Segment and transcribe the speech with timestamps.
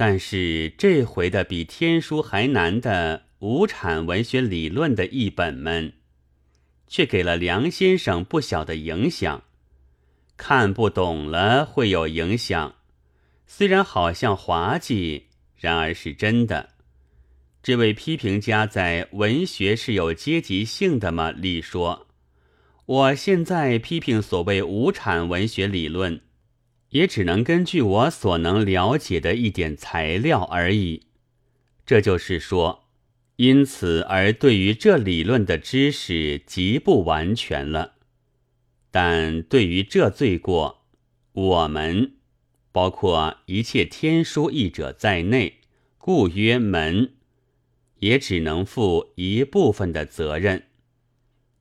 [0.00, 5.92] 但是这回的比天书还难的无产文学理论的译本们，
[6.86, 9.42] 却给了梁先生不小的影响。
[10.38, 12.76] 看不懂了会有影响，
[13.46, 15.24] 虽然好像滑稽，
[15.58, 16.70] 然而是真的。
[17.62, 21.30] 这位批评家在文学是有阶级性的吗？
[21.30, 22.06] 里说，
[22.86, 26.22] 我现在批评所谓无产文学理论。
[26.90, 31.06] 也只能根据我所能了解的一点材料而已。
[31.84, 32.84] 这就是说，
[33.36, 37.94] 因此而对于这理论的知识极不完全了。
[38.90, 40.84] 但对于这罪过，
[41.32, 42.14] 我们
[42.72, 45.60] 包括一切天书译者在内，
[45.96, 47.14] 故曰门，
[48.00, 50.64] 也只能负一部分的责任。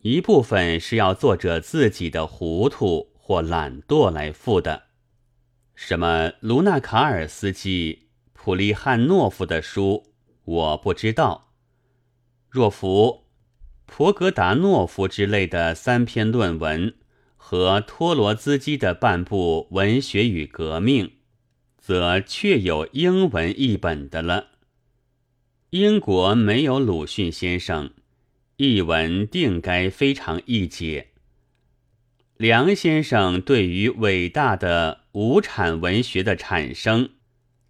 [0.00, 4.83] 一部分是要作者自己的糊涂或懒惰来负的。
[5.74, 10.12] 什么卢纳卡尔斯基、普利汉诺夫的书，
[10.44, 11.52] 我不知道。
[12.48, 13.24] 若服
[13.86, 16.94] 普格达诺夫之类的三篇论文
[17.36, 21.06] 和托罗兹基的半部《文学与革命》，
[21.78, 24.52] 则确有英文译本的了。
[25.70, 27.90] 英国没有鲁迅先生，
[28.56, 31.08] 译文定该非常易解。
[32.36, 37.10] 梁先生对于伟大的无产文学的产生，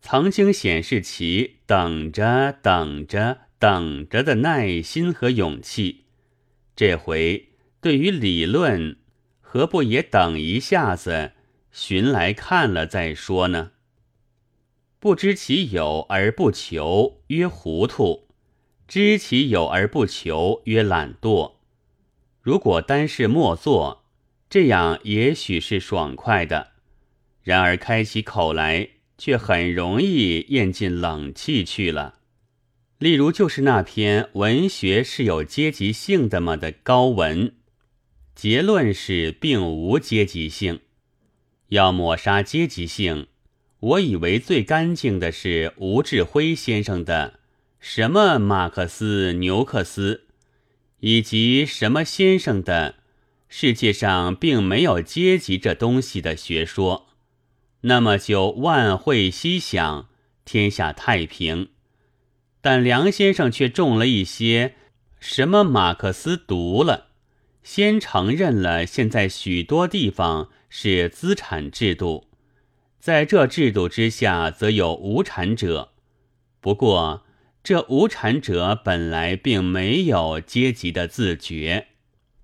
[0.00, 6.06] 曾经显示其等着、等着、等着的耐心和勇气。
[6.74, 7.50] 这回
[7.82, 8.96] 对于理论，
[9.42, 11.32] 何不也等一下子，
[11.70, 13.72] 寻来看了再说呢？
[14.98, 18.26] 不知其有而不求，曰糊涂；
[18.88, 21.56] 知其有而不求，曰懒惰。
[22.40, 24.06] 如果单是默做，
[24.48, 26.72] 这样也许是爽快的，
[27.44, 32.16] 然而开起口来却很容易咽进冷气去了。
[32.98, 37.54] 例如，就是那篇《文学是有阶级性的吗》的高文，
[38.34, 40.80] 结论是并无阶级性。
[41.68, 43.26] 要抹杀阶级性，
[43.80, 47.40] 我以为最干净的是吴志辉先生的
[47.78, 50.28] 什么马克思、牛克斯，
[51.00, 52.94] 以及什么先生的。
[53.48, 57.08] 世界上并没有阶级这东西的学说，
[57.86, 60.08] 那么就万会西享，
[60.44, 61.68] 天下太平。
[62.60, 64.74] 但梁先生却中了一些
[65.20, 67.08] 什么马克思读了，
[67.62, 72.28] 先承认了现在许多地方是资产制度，
[72.98, 75.90] 在这制度之下则有无产者。
[76.60, 77.26] 不过
[77.62, 81.88] 这无产者本来并没有阶级的自觉。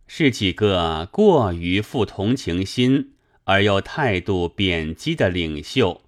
[0.07, 3.12] 是几个过于富同情心
[3.50, 6.03] 而又态度贬低的领袖，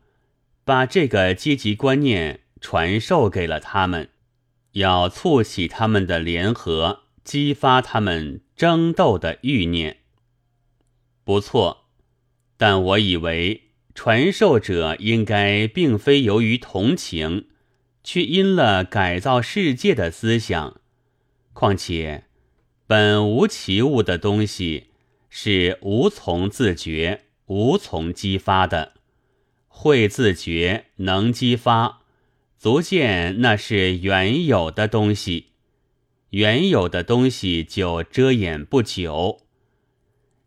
[0.64, 4.10] 把这个阶级观念传授给了他们，
[4.74, 9.96] 要促起他们的联合，激发他们争斗的欲念。
[11.24, 11.86] 不错，
[12.56, 17.48] 但我以为传授者应该并非由于同情，
[18.04, 20.80] 却因了改造世界的思想，
[21.52, 22.26] 况且。
[22.86, 24.90] 本无其物的东西
[25.28, 28.92] 是无从自觉、无从激发的；
[29.68, 32.00] 会自觉、能激发，
[32.56, 35.48] 足见那是原有的东西。
[36.30, 39.42] 原有的东西就遮掩不久。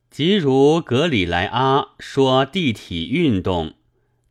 [0.10, 3.76] 即如格里莱阿说地体运动，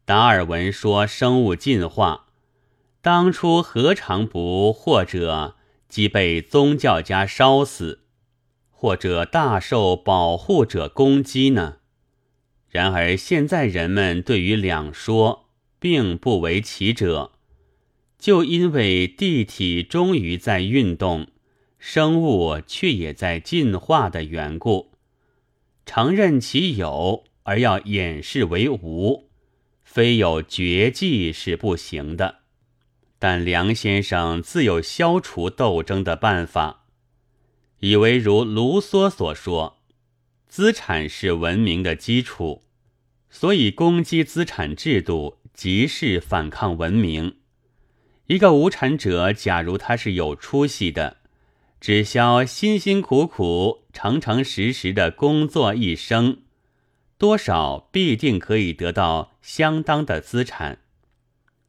[0.05, 2.27] 达尔文说生物进化，
[3.01, 5.55] 当初何尝不或者
[5.89, 8.01] 即被宗教家烧死？
[8.73, 11.77] 或者大受保护者攻击呢？
[12.75, 15.49] 然而现在人们对于两说
[15.79, 17.31] 并不为奇者，
[18.19, 21.29] 就因为地体终于在运动，
[21.79, 24.91] 生物却也在进化的缘故，
[25.87, 29.29] 承认其有而要掩饰为无，
[29.85, 32.39] 非有绝技是不行的。
[33.21, 36.87] 但梁先生自有消除斗争的办法。
[37.79, 39.79] 以为如卢梭所说，
[40.49, 42.64] 资产是文明的基础，
[43.35, 47.39] 所以攻击资产制度即是反抗文明。
[48.29, 51.17] 一个无产者，假如他是有出息的，
[51.81, 56.43] 只消辛辛苦苦、诚诚实实的工作一生，
[57.19, 60.79] 多少必定可以得到相当的资产，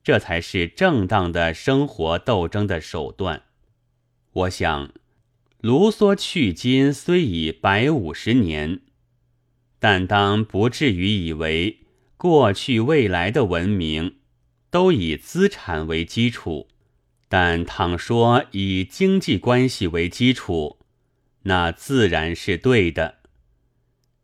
[0.04, 3.42] 这才是正当的生活斗争的手段。
[4.34, 4.92] 我想。
[5.62, 8.82] 卢梭去今虽已百五十年，
[9.88, 11.82] 但当不至于以为
[12.18, 14.16] 过去未来的文明
[14.72, 16.70] 都以资产为基础，
[17.30, 20.80] 但倘说以经济关系为基础，
[21.44, 23.18] 那自然是对的。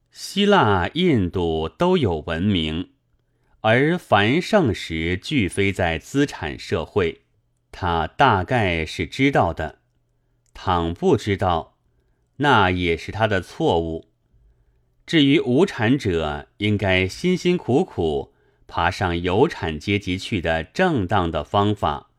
[0.09, 2.93] 希腊、印度都有文明，
[3.59, 7.21] 而繁盛时俱非在资产社会，
[7.71, 9.77] 他大概是知道的。
[10.55, 11.77] 倘不知道，
[12.37, 14.10] 那也是他的错误。
[15.11, 18.31] 至于无产者，应该辛辛苦苦
[18.65, 22.11] 爬上有产阶级去的正当的方法，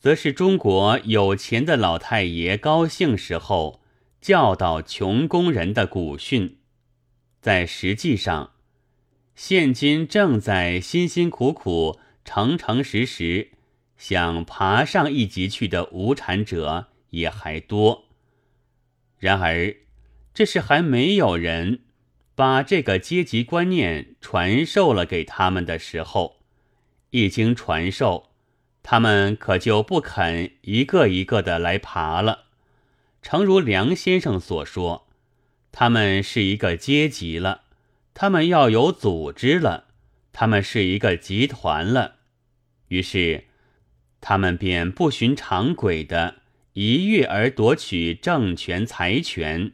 [0.00, 3.80] 则是中国有钱的老太爷高兴时候
[4.20, 6.58] 教导穷工人的古训。
[7.40, 8.50] 在实际上，
[9.36, 13.52] 现今正在辛辛苦苦、诚诚实实
[13.96, 18.06] 想爬上一级去的无产者也还多。
[19.20, 19.76] 然而，
[20.34, 21.82] 这是还没有人
[22.42, 26.40] 把这个阶级观念传授了给他们的时候。
[27.10, 28.30] 一经传授，
[28.82, 32.46] 他们可就不肯一个一个的来爬了。
[33.22, 35.06] 诚如梁先生所说。
[35.70, 37.60] 他们是一个阶级了，
[38.12, 39.84] 他们要有组织了，
[40.32, 42.16] 他们是一个集团了，
[42.88, 43.44] 于是
[44.20, 46.38] 他们便不循常轨的
[46.72, 49.70] 一跃而夺取政权财权，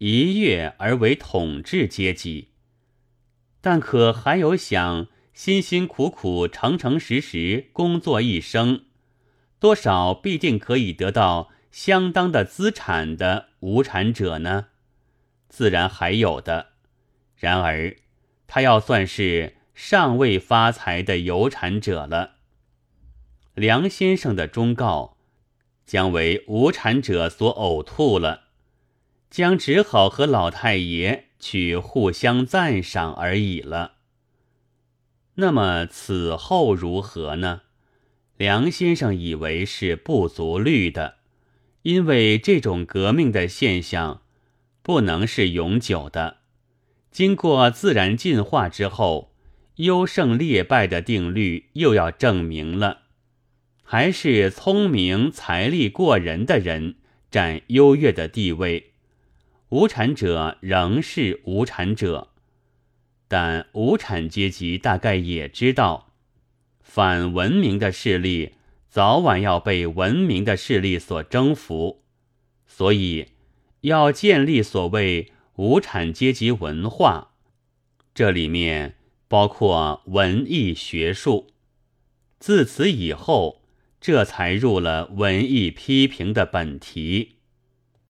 [0.00, 2.48] 一跃而为统治阶级。
[3.60, 8.86] 但可还有想辛辛苦苦、诚诚实实工作一生，
[9.58, 14.68] 多少必定可以得到相当的资产的无产者呢？
[15.50, 16.68] 自然还有的，
[17.36, 17.94] 然而
[18.46, 22.36] 他要算是尚未发财的有产者了。
[23.52, 25.18] 梁先生的忠告
[25.84, 28.44] 将为无产者所呕吐了，
[29.30, 33.92] 将只好和老太爷去互相赞赏而已了。
[35.36, 37.62] 那么此后如何呢？
[38.36, 41.16] 梁先生以为是不足虑的，
[41.82, 44.22] 因为这种革命的现象。
[44.82, 46.38] 不能是永久的。
[47.10, 49.34] 经过自然进化之后，
[49.76, 53.02] 优胜劣败的定律又要证明了，
[53.82, 56.96] 还是聪明财力过人的人
[57.30, 58.89] 占优越的地位，
[59.70, 62.28] 无产者仍是无产者。
[63.26, 66.12] 但无产阶级大概也知道，
[66.80, 68.54] 反文明的势力
[68.88, 72.04] 早晚要被文明的势力所征服，
[72.66, 73.28] 所以。
[73.82, 77.30] 要建立所谓无产阶级文化，
[78.12, 78.96] 这里面
[79.26, 81.46] 包括文艺学术。
[82.38, 83.62] 自此以后，
[83.98, 87.36] 这才入了文艺批评的本题。